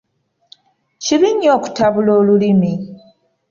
[1.03, 2.73] Kibi nnyo okutabula olulimi.